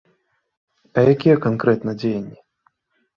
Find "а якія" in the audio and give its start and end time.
1.01-1.35